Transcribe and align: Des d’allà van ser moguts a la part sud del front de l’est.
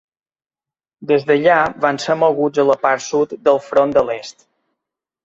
Des 1.11 1.27
d’allà 1.27 1.57
van 1.83 2.01
ser 2.05 2.15
moguts 2.21 2.63
a 2.63 2.65
la 2.71 2.77
part 2.87 3.05
sud 3.09 3.37
del 3.49 3.61
front 3.67 3.95
de 3.99 4.05
l’est. 4.09 4.43